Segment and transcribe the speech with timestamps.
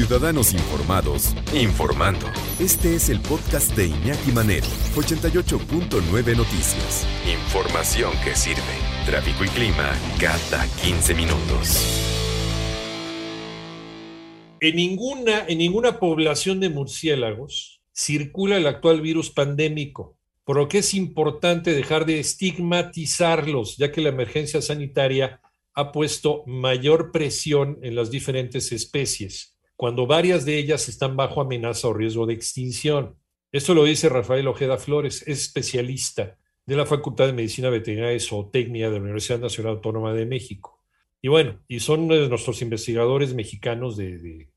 [0.00, 2.26] Ciudadanos informados, informando.
[2.58, 7.06] Este es el podcast de Iñaki Manero, 88.9 Noticias.
[7.30, 8.62] Información que sirve.
[9.04, 11.84] Tráfico y clima cada 15 minutos.
[14.60, 20.78] En ninguna, en ninguna población de murciélagos circula el actual virus pandémico, por lo que
[20.78, 25.42] es importante dejar de estigmatizarlos, ya que la emergencia sanitaria
[25.74, 31.88] ha puesto mayor presión en las diferentes especies, cuando varias de ellas están bajo amenaza
[31.88, 33.16] o riesgo de extinción.
[33.50, 38.20] Esto lo dice Rafael Ojeda Flores, es especialista de la Facultad de Medicina Veterinaria y
[38.20, 40.84] Zootecnia de la Universidad Nacional Autónoma de México.
[41.22, 44.50] Y bueno, y son nuestros investigadores mexicanos de,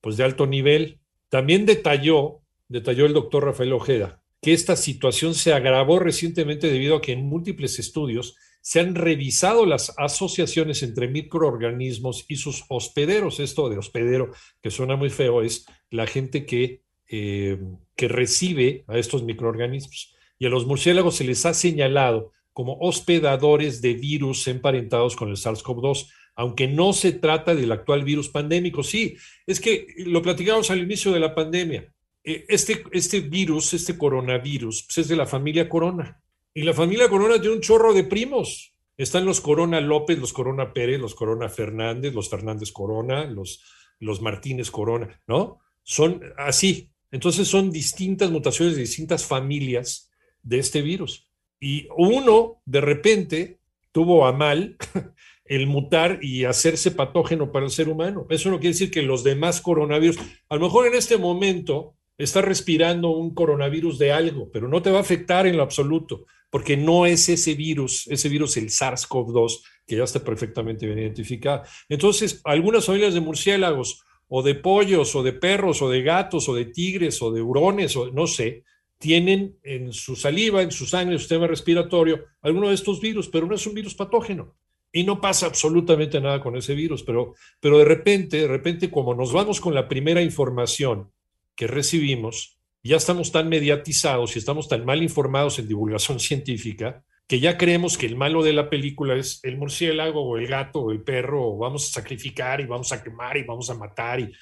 [0.00, 1.00] pues de alto nivel.
[1.28, 7.02] También detalló, detalló el doctor Rafael Ojeda, que esta situación se agravó recientemente debido a
[7.02, 13.40] que en múltiples estudios se han revisado las asociaciones entre microorganismos y sus hospederos.
[13.40, 17.58] Esto de hospedero, que suena muy feo, es la gente que, eh,
[17.96, 20.14] que recibe a estos microorganismos.
[20.38, 25.36] Y a los murciélagos se les ha señalado como hospedadores de virus emparentados con el
[25.36, 28.82] SARS-CoV-2, aunque no se trata del actual virus pandémico.
[28.82, 31.92] Sí, es que lo platicamos al inicio de la pandemia.
[32.24, 36.20] Eh, este, este virus, este coronavirus, pues es de la familia Corona.
[36.58, 38.74] Y la familia Corona tiene un chorro de primos.
[38.96, 43.62] Están los Corona López, los Corona Pérez, los Corona Fernández, los Fernández Corona, los,
[44.00, 45.60] los Martínez Corona, ¿no?
[45.84, 46.90] Son así.
[47.12, 50.10] Entonces son distintas mutaciones de distintas familias
[50.42, 51.28] de este virus.
[51.60, 53.60] Y uno, de repente,
[53.92, 54.76] tuvo a mal
[55.44, 58.26] el mutar y hacerse patógeno para el ser humano.
[58.30, 60.18] Eso no quiere decir que los demás coronavirus,
[60.48, 64.90] a lo mejor en este momento está respirando un coronavirus de algo, pero no te
[64.90, 69.60] va a afectar en lo absoluto, porque no es ese virus, ese virus el SARS-CoV-2,
[69.86, 71.62] que ya está perfectamente bien identificado.
[71.88, 76.54] Entonces, algunas familias de murciélagos, o de pollos, o de perros, o de gatos, o
[76.54, 78.64] de tigres, o de hurones, o no sé,
[78.98, 83.28] tienen en su saliva, en su sangre, en su sistema respiratorio, alguno de estos virus,
[83.28, 84.56] pero no es un virus patógeno.
[84.92, 89.14] Y no pasa absolutamente nada con ese virus, pero, pero de repente, de repente, como
[89.14, 91.12] nos vamos con la primera información
[91.54, 92.57] que recibimos,
[92.88, 97.98] ya estamos tan mediatizados y estamos tan mal informados en divulgación científica que ya creemos
[97.98, 101.46] que el malo de la película es el murciélago o el gato o el perro,
[101.46, 104.18] o vamos a sacrificar y vamos a quemar y vamos a matar.
[104.18, 104.32] ¿Y,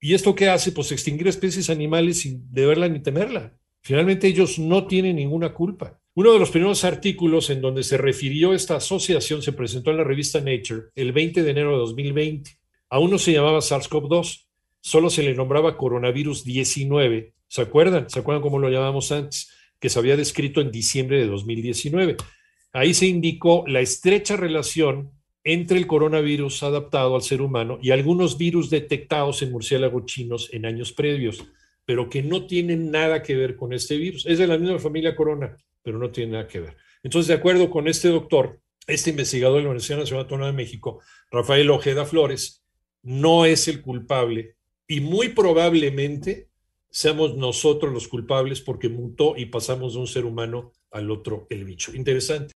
[0.00, 0.70] y esto qué hace?
[0.70, 3.52] Pues extinguir especies animales sin deberla ni temerla.
[3.82, 6.00] Finalmente ellos no tienen ninguna culpa.
[6.14, 10.04] Uno de los primeros artículos en donde se refirió esta asociación se presentó en la
[10.04, 12.58] revista Nature el 20 de enero de 2020.
[12.88, 14.46] Aún no se llamaba SARS-CoV-2,
[14.80, 17.34] solo se le nombraba coronavirus 19.
[17.48, 18.10] ¿Se acuerdan?
[18.10, 19.50] ¿Se acuerdan cómo lo llamamos antes?
[19.78, 22.16] Que se había descrito en diciembre de 2019.
[22.72, 25.12] Ahí se indicó la estrecha relación
[25.44, 30.66] entre el coronavirus adaptado al ser humano y algunos virus detectados en murciélagos chinos en
[30.66, 31.46] años previos
[31.86, 34.26] pero que no tienen nada que ver con este virus.
[34.26, 36.76] Es de la misma familia Corona, pero no tiene nada que ver.
[37.02, 41.00] Entonces, de acuerdo con este doctor, este investigador de la Universidad Nacional Autónoma de México,
[41.30, 42.64] Rafael Ojeda Flores,
[43.02, 44.56] no es el culpable
[44.88, 46.48] y muy probablemente
[46.96, 51.66] seamos nosotros los culpables porque mutó y pasamos de un ser humano al otro el
[51.66, 51.94] bicho.
[51.94, 52.54] Interesante.